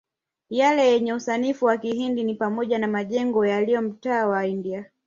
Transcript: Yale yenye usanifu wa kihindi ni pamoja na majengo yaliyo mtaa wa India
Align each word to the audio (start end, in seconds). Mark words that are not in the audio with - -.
Yale 0.49 0.91
yenye 0.91 1.13
usanifu 1.13 1.65
wa 1.65 1.77
kihindi 1.77 2.23
ni 2.23 2.35
pamoja 2.35 2.77
na 2.79 2.87
majengo 2.87 3.45
yaliyo 3.45 3.81
mtaa 3.81 4.27
wa 4.27 4.45
India 4.47 4.91